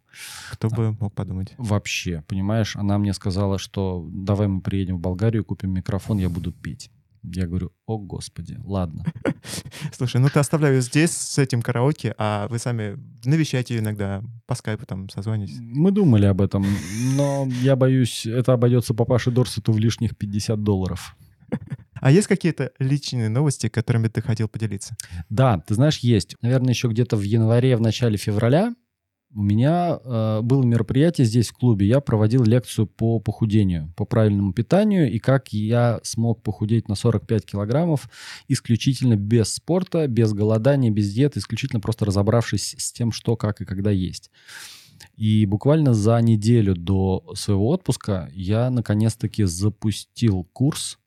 Кто 0.52 0.70
бы 0.70 0.98
мог 1.00 1.14
подумать? 1.14 1.54
Вообще, 1.58 2.24
понимаешь, 2.28 2.76
она 2.76 2.98
мне 2.98 3.14
сказала, 3.14 3.58
что 3.58 4.06
давай 4.12 4.48
мы 4.48 4.62
приедем 4.62 4.98
в 4.98 5.02
Болгарию, 5.02 5.46
купим 5.46 5.72
микрофон, 5.72 6.18
я 6.18 6.30
буду 6.30 6.52
петь. 6.52 6.92
Я 7.34 7.48
говорю, 7.48 7.72
о 7.86 7.98
господи, 7.98 8.58
ладно. 8.64 9.06
Слушай, 9.94 10.22
ну 10.22 10.30
ты 10.30 10.40
оставляю 10.40 10.82
здесь 10.82 11.12
с 11.12 11.38
этим 11.38 11.62
караоке, 11.62 12.16
а 12.18 12.48
вы 12.50 12.60
сами 12.60 12.98
навещайте 13.26 13.76
ее 13.76 13.82
иногда 13.82 14.24
по 14.46 14.56
скайпу 14.56 14.86
там 14.86 15.10
созвонитесь. 15.10 15.58
Мы 15.60 15.92
думали 15.92 16.26
об 16.26 16.42
этом, 16.42 16.66
но 17.16 17.48
я 17.62 17.76
боюсь, 17.76 18.26
это 18.26 18.54
обойдется 18.54 18.94
папаше 18.94 19.32
Дорсету 19.32 19.72
в 19.72 19.80
лишних 19.80 20.18
50 20.18 20.64
долларов. 20.64 21.16
А 22.00 22.12
есть 22.12 22.28
какие-то 22.28 22.72
личные 22.78 23.28
новости, 23.28 23.70
которыми 23.70 24.08
ты 24.08 24.22
хотел 24.22 24.48
поделиться? 24.48 24.96
Да, 25.30 25.64
ты 25.66 25.74
знаешь, 25.74 25.98
есть. 26.00 26.36
Наверное, 26.44 26.70
еще 26.70 26.90
где-то 26.90 27.18
в 27.18 27.24
январе, 27.24 27.76
в 27.76 27.82
начале 27.82 28.18
февраля 28.18 28.76
у 29.34 29.42
меня 29.42 30.00
э, 30.04 30.42
было 30.42 30.64
мероприятие 30.64 31.26
здесь 31.26 31.50
в 31.50 31.54
клубе. 31.54 31.86
Я 31.86 32.00
проводил 32.00 32.44
лекцию 32.44 32.88
по 32.88 33.20
похудению, 33.20 33.94
по 33.96 34.06
правильному 34.06 34.54
питанию 34.54 35.12
и 35.12 35.20
как 35.20 35.50
я 35.54 36.00
смог 36.04 36.42
похудеть 36.42 36.88
на 36.88 36.96
45 36.96 37.46
килограммов 37.46 38.10
исключительно 38.48 39.16
без 39.16 39.54
спорта, 39.54 40.08
без 40.08 40.34
голодания, 40.34 40.92
без 40.92 41.14
диеты, 41.14 41.40
исключительно 41.40 41.82
просто 41.82 42.06
разобравшись 42.06 42.76
с 42.78 42.92
тем, 42.92 43.12
что, 43.12 43.36
как 43.36 43.62
и 43.62 43.66
когда 43.66 43.92
есть. 43.92 44.32
И 45.16 45.46
буквально 45.46 45.94
за 45.94 46.20
неделю 46.22 46.76
до 46.76 47.24
своего 47.36 47.70
отпуска 47.70 48.30
я 48.34 48.70
наконец-таки 48.70 49.44
запустил 49.44 50.46
курс 50.54 51.00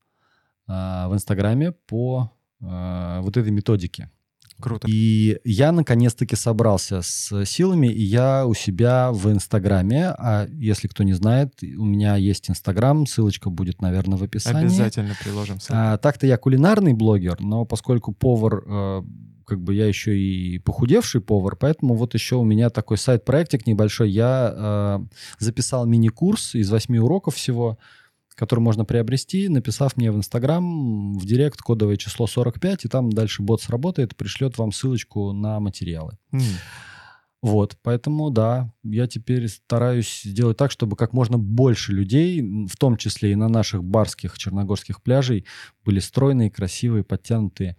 э, 0.67 0.71
в 0.71 1.11
Инстаграме 1.13 1.71
по 1.71 2.31
э, 2.61 3.19
вот 3.21 3.35
этой 3.35 3.51
методике. 3.51 4.09
Круто. 4.61 4.87
И 4.89 5.39
я 5.43 5.71
наконец-таки 5.71 6.35
собрался 6.35 7.01
с 7.01 7.45
силами, 7.45 7.87
и 7.87 8.01
я 8.01 8.45
у 8.45 8.53
себя 8.53 9.11
в 9.11 9.29
Инстаграме, 9.31 10.07
а 10.17 10.47
если 10.51 10.87
кто 10.87 11.03
не 11.03 11.13
знает, 11.13 11.61
у 11.61 11.85
меня 11.85 12.15
есть 12.15 12.49
Инстаграм, 12.49 13.05
ссылочка 13.05 13.49
будет, 13.49 13.81
наверное, 13.81 14.17
в 14.17 14.23
описании. 14.23 14.65
Обязательно 14.65 15.15
приложим 15.21 15.59
ссылку. 15.59 15.73
А, 15.75 15.97
так-то 15.97 16.27
я 16.27 16.37
кулинарный 16.37 16.93
блогер, 16.93 17.41
но 17.41 17.65
поскольку 17.65 18.13
повар, 18.13 18.63
э, 18.65 19.01
как 19.45 19.61
бы 19.61 19.73
я 19.73 19.87
еще 19.87 20.17
и 20.17 20.59
похудевший 20.59 21.21
повар, 21.21 21.55
поэтому 21.55 21.95
вот 21.95 22.13
еще 22.13 22.35
у 22.35 22.43
меня 22.43 22.69
такой 22.69 22.97
сайт-проектик 22.97 23.65
небольшой. 23.65 24.09
Я 24.09 24.53
э, 24.55 24.99
записал 25.39 25.85
мини-курс 25.85 26.55
из 26.55 26.69
восьми 26.69 26.99
уроков 26.99 27.35
всего, 27.35 27.77
который 28.35 28.61
можно 28.61 28.85
приобрести, 28.85 29.49
написав 29.49 29.97
мне 29.97 30.11
в 30.11 30.15
Инстаграм, 30.17 31.13
в 31.17 31.25
Директ 31.25 31.61
кодовое 31.61 31.97
число 31.97 32.27
45, 32.27 32.85
и 32.85 32.87
там 32.87 33.11
дальше 33.11 33.41
бот 33.41 33.61
сработает, 33.61 34.15
пришлет 34.15 34.57
вам 34.57 34.71
ссылочку 34.71 35.31
на 35.33 35.59
материалы. 35.59 36.17
М, 36.31 36.41
Вот, 37.43 37.75
поэтому, 37.81 38.29
да, 38.29 38.71
я 38.83 39.07
теперь 39.07 39.47
стараюсь 39.47 40.21
сделать 40.23 40.57
так, 40.57 40.69
чтобы 40.69 40.95
как 40.95 41.11
можно 41.11 41.39
больше 41.39 41.91
людей, 41.91 42.39
в 42.67 42.77
том 42.77 42.97
числе 42.97 43.31
и 43.31 43.35
на 43.35 43.49
наших 43.49 43.83
барских 43.83 44.37
черногорских 44.37 45.01
пляжей, 45.01 45.45
были 45.83 45.99
стройные, 45.99 46.51
красивые, 46.51 47.03
подтянутые, 47.03 47.77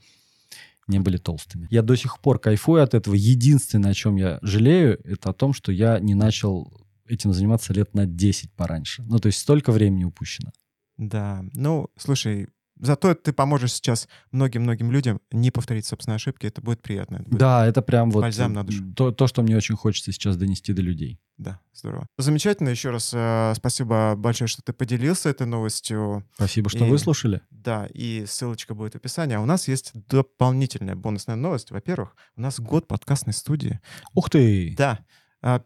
не 0.89 0.99
были 0.99 1.17
толстыми. 1.17 1.69
Я 1.71 1.83
до 1.83 1.95
сих 1.95 2.19
пор 2.19 2.41
кайфую 2.41 2.83
от 2.83 2.95
этого. 2.95 3.15
Единственное, 3.15 3.93
о 3.93 3.95
чем 3.95 4.17
я 4.17 4.41
жалею, 4.43 5.01
это 5.05 5.31
о 5.31 5.33
том, 5.33 5.53
что 5.53 5.71
я 5.71 6.01
не 6.01 6.15
начал 6.15 6.82
этим 7.07 7.33
заниматься 7.33 7.73
лет 7.73 7.95
на 7.95 8.07
10 8.07 8.53
пораньше. 8.53 9.03
Ну, 9.03 9.19
то 9.19 9.27
есть 9.27 9.39
столько 9.39 9.73
времени 9.73 10.05
упущено. 10.05 10.51
Да, 10.97 11.45
ну, 11.55 11.89
слушай, 11.99 12.49
зато 12.79 13.15
ты 13.15 13.33
поможешь 13.33 13.73
сейчас 13.75 14.09
многим-многим 14.31 14.91
людям 14.93 15.21
не 15.31 15.51
повторить 15.51 15.87
собственные 15.87 16.17
ошибки, 16.17 16.47
это 16.47 16.61
будет 16.61 16.83
приятно. 16.83 17.17
это 17.17 17.25
будет- 17.25 17.39
Да, 17.39 17.67
это 17.67 17.83
прям 17.83 18.11
вот 18.11 18.25
на 18.39 18.65
душу. 18.65 18.93
То, 18.95 19.11
то, 19.13 19.27
что 19.27 19.43
мне 19.43 19.57
очень 19.57 19.77
хочется 19.77 20.13
сейчас 20.13 20.37
донести 20.37 20.73
до 20.73 20.83
людей. 20.83 21.19
Да, 21.39 21.59
здорово. 21.73 22.07
Замечательно. 22.19 22.69
Еще 22.69 22.91
раз 22.91 23.11
э, 23.15 23.55
спасибо 23.57 24.15
большое, 24.17 24.47
что 24.49 24.63
ты 24.63 24.73
поделился 24.73 25.29
этой 25.31 25.47
новостью. 25.47 26.25
Спасибо, 26.35 26.69
что 26.71 26.85
И- 26.87 26.89
выслушали. 26.91 27.41
Да, 27.51 27.87
и 27.93 28.27
ссылочка 28.29 28.75
будет 28.75 28.93
в 28.93 28.97
описании. 28.97 29.35
А 29.37 29.41
у 29.41 29.47
нас 29.47 29.67
есть 29.67 29.91
дополнительная 30.09 30.95
бонусная 30.95 31.35
новость. 31.37 31.71
Во-первых, 31.73 32.15
у 32.37 32.41
нас 32.43 32.61
год 32.61 32.87
подкастной 32.87 33.33
студии. 33.33 33.81
Ух 34.15 34.31
ты! 34.31 34.75
Да, 34.77 35.01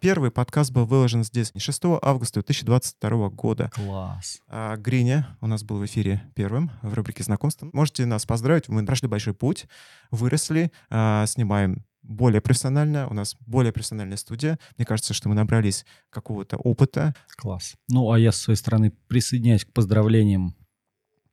первый 0.01 0.31
подкаст 0.31 0.73
был 0.73 0.87
выложен 0.87 1.23
здесь 1.23 1.53
6 1.55 1.83
августа 2.01 2.41
2022 2.41 3.29
года. 3.31 3.71
Класс. 3.75 4.41
А, 4.49 4.77
Гриня 4.77 5.37
у 5.41 5.47
нас 5.47 5.65
был 5.65 5.79
в 5.79 5.85
эфире 5.85 6.23
первым 6.35 6.71
в 6.83 6.95
рубрике 6.95 7.23
знакомства. 7.23 7.69
Можете 7.73 8.07
нас 8.07 8.25
поздравить. 8.25 8.69
Мы 8.69 8.85
прошли 8.87 9.09
большой 9.09 9.35
путь, 9.35 9.67
выросли, 10.11 10.73
а, 10.89 11.27
снимаем 11.27 11.85
более 12.03 12.41
профессионально. 12.41 13.09
У 13.09 13.15
нас 13.15 13.37
более 13.41 13.73
профессиональная 13.73 14.17
студия. 14.17 14.59
Мне 14.79 14.87
кажется, 14.87 15.13
что 15.13 15.29
мы 15.29 15.35
набрались 15.35 15.85
какого-то 16.09 16.57
опыта. 16.57 17.15
Класс. 17.37 17.75
Ну, 17.89 18.11
а 18.11 18.19
я 18.19 18.33
с 18.33 18.39
своей 18.39 18.57
стороны 18.57 18.93
присоединяюсь 19.09 19.65
к 19.65 19.73
поздравлениям 19.73 20.57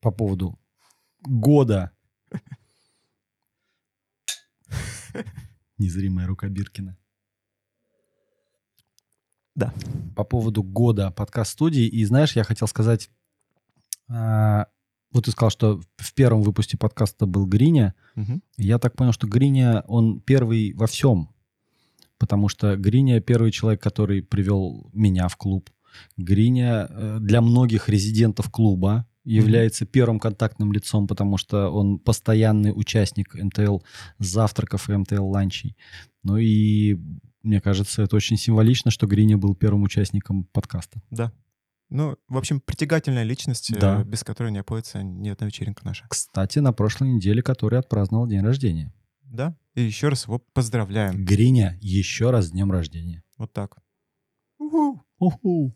по 0.01 0.11
поводу 0.11 0.59
года. 1.21 1.91
Незримая 5.77 6.27
рука 6.27 6.49
Биркина. 6.49 6.97
Да. 9.55 9.73
По 10.15 10.23
поводу 10.23 10.63
года 10.63 11.11
подкаст-студии. 11.11 11.85
И 11.85 12.03
знаешь, 12.05 12.35
я 12.35 12.43
хотел 12.43 12.67
сказать... 12.67 13.09
а, 14.07 14.67
вот 15.11 15.25
ты 15.25 15.31
сказал, 15.31 15.51
что 15.51 15.81
в 15.97 16.13
первом 16.15 16.41
выпуске 16.41 16.75
подкаста 16.75 17.27
был 17.27 17.45
Гриня. 17.45 17.93
Мгм. 18.15 18.41
Я 18.57 18.79
так 18.79 18.95
понял, 18.95 19.11
что 19.11 19.27
Гриня, 19.27 19.83
он 19.87 20.19
первый 20.19 20.73
во 20.73 20.87
всем. 20.87 21.29
Потому 22.17 22.49
что 22.49 22.75
Гриня 22.77 23.21
первый 23.21 23.51
человек, 23.51 23.81
который 23.81 24.23
привел 24.23 24.89
меня 24.91 25.27
в 25.27 25.37
клуб. 25.37 25.69
Гриня 26.17 26.87
э, 26.89 27.17
для 27.19 27.41
многих 27.41 27.89
резидентов 27.89 28.49
клуба 28.49 29.07
является 29.23 29.85
первым 29.85 30.19
контактным 30.19 30.73
лицом, 30.73 31.07
потому 31.07 31.37
что 31.37 31.69
он 31.69 31.99
постоянный 31.99 32.71
участник 32.75 33.35
МТЛ 33.35 33.79
завтраков 34.19 34.89
и 34.89 34.97
МТЛ 34.97 35.25
ланчей. 35.25 35.77
Ну 36.23 36.37
и 36.37 36.97
мне 37.43 37.61
кажется, 37.61 38.01
это 38.01 38.15
очень 38.15 38.37
символично, 38.37 38.89
что 38.91 39.05
Гриня 39.07 39.37
был 39.37 39.55
первым 39.55 39.83
участником 39.83 40.45
подкаста. 40.45 41.01
Да. 41.11 41.31
Ну, 41.89 42.17
в 42.27 42.37
общем, 42.37 42.59
притягательная 42.59 43.23
личность, 43.23 43.69
э, 43.71 43.79
Да. 43.79 44.03
без 44.03 44.23
которой 44.23 44.51
не 44.51 44.57
обходится 44.59 45.03
ни 45.03 45.29
одна 45.29 45.45
вечеринка 45.47 45.85
наша. 45.85 46.05
Кстати, 46.09 46.59
на 46.59 46.73
прошлой 46.73 47.09
неделе, 47.09 47.43
который 47.43 47.77
отпраздновал 47.79 48.25
день 48.27 48.41
рождения. 48.41 48.91
Да? 49.23 49.55
И 49.75 49.81
еще 49.81 50.09
раз 50.09 50.25
его 50.25 50.39
поздравляем. 50.39 51.23
Гриня, 51.25 51.77
еще 51.81 52.31
раз 52.31 52.47
с 52.47 52.51
днем 52.51 52.71
рождения. 52.71 53.23
Вот 53.37 53.51
так. 53.53 53.77
Уху. 54.57 55.03
Уху. 55.19 55.75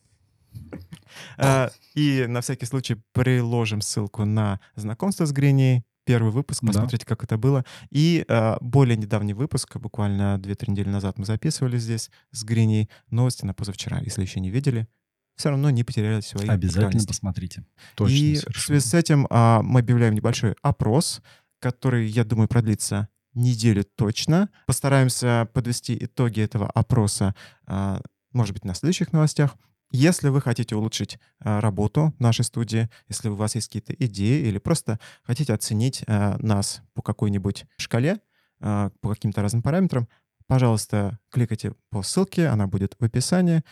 А, 1.37 1.69
И 1.95 2.25
на 2.27 2.41
всякий 2.41 2.65
случай 2.65 2.95
приложим 3.13 3.81
ссылку 3.81 4.25
на 4.25 4.59
знакомство 4.75 5.25
с 5.25 5.31
Гриней. 5.31 5.83
Первый 6.07 6.31
выпуск, 6.31 6.61
Да. 6.63 6.67
посмотрите, 6.67 7.05
как 7.05 7.23
это 7.23 7.37
было. 7.37 7.63
И 7.91 8.25
а, 8.27 8.57
более 8.61 8.97
недавний 8.97 9.33
выпуск, 9.33 9.77
буквально 9.77 10.39
2-3 10.41 10.71
недели 10.71 10.89
назад 10.89 11.19
мы 11.19 11.25
записывали 11.25 11.77
здесь 11.77 12.09
с 12.31 12.43
Гриней 12.43 12.89
новости 13.09 13.45
на 13.45 13.53
позавчера. 13.53 13.99
Если 13.99 14.21
еще 14.21 14.39
не 14.39 14.49
видели, 14.49 14.87
все 15.35 15.49
равно 15.49 15.69
не 15.69 15.83
потеряли 15.83 16.21
свои 16.21 16.47
Обязательно 16.47 17.05
посмотрите. 17.05 17.63
Точно. 17.95 18.15
И 18.15 18.35
в 18.35 18.39
совершенно. 18.39 18.63
связи 18.79 18.87
с 18.87 18.93
этим 18.95 19.27
а, 19.29 19.61
мы 19.61 19.81
объявляем 19.81 20.15
небольшой 20.15 20.55
опрос, 20.63 21.21
который, 21.59 22.07
я 22.07 22.23
думаю, 22.23 22.47
продлится 22.47 23.09
неделю 23.33 23.83
точно. 23.83 24.49
Постараемся 24.65 25.47
подвести 25.53 25.95
итоги 25.99 26.41
этого 26.41 26.69
опроса, 26.71 27.35
а, 27.67 28.01
может 28.33 28.53
быть, 28.53 28.65
на 28.65 28.73
следующих 28.73 29.13
новостях. 29.13 29.55
Если 29.89 30.29
вы 30.29 30.41
хотите 30.41 30.75
улучшить 30.75 31.17
а, 31.39 31.61
работу 31.61 32.13
нашей 32.19 32.43
студии, 32.43 32.89
если 33.07 33.29
у 33.29 33.35
вас 33.35 33.55
есть 33.55 33.67
какие-то 33.67 33.93
идеи 33.93 34.45
или 34.47 34.57
просто 34.57 34.99
хотите 35.23 35.53
оценить 35.53 36.03
а, 36.07 36.37
нас 36.39 36.81
по 36.93 37.01
какой-нибудь 37.01 37.65
шкале, 37.77 38.19
а, 38.59 38.91
по 39.01 39.09
каким-то 39.13 39.41
разным 39.41 39.61
параметрам, 39.61 40.07
пожалуйста, 40.47 41.19
кликайте 41.29 41.73
по 41.89 42.01
ссылке, 42.03 42.47
она 42.47 42.67
будет 42.67 42.95
в 42.99 43.03
описании. 43.03 43.63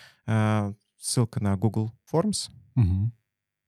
Ссылка 0.97 1.39
на 1.43 1.55
Google 1.55 1.91
Forms, 2.11 2.49
Мгм. 2.75 3.13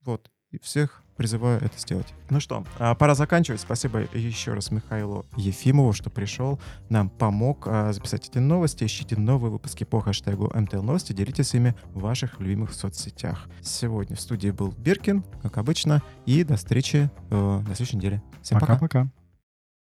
вот. 0.02 0.30
И 0.50 0.58
всех 0.58 1.02
призываю 1.18 1.60
это 1.60 1.76
сделать. 1.78 2.06
Ну 2.30 2.40
что, 2.40 2.64
а, 2.78 2.94
пора 2.94 3.14
заканчивать. 3.14 3.60
Спасибо 3.60 4.08
еще 4.14 4.54
раз 4.54 4.70
Михаилу 4.70 5.26
Ефимову, 5.36 5.92
что 5.92 6.08
пришел, 6.08 6.58
нам 6.88 7.10
помог 7.10 7.64
а, 7.66 7.92
записать 7.92 8.28
эти 8.28 8.38
новости. 8.38 8.84
Ищите 8.84 9.16
новые 9.16 9.50
выпуски 9.50 9.84
по 9.84 10.00
хэштегу 10.00 10.50
МТЛ 10.54 10.82
Новости, 10.82 11.12
делитесь 11.12 11.52
ими 11.54 11.74
в 11.92 12.00
ваших 12.00 12.40
любимых 12.40 12.72
соцсетях. 12.72 13.48
Сегодня 13.60 14.16
в 14.16 14.20
студии 14.20 14.50
был 14.50 14.72
Биркин, 14.78 15.24
как 15.42 15.58
обычно, 15.58 16.02
и 16.24 16.44
до 16.44 16.56
встречи 16.56 17.10
э, 17.30 17.34
на 17.34 17.74
следующей 17.74 17.96
неделе. 17.96 18.22
Всем 18.42 18.60
пока. 18.60 18.74
Пока-пока. 18.74 19.17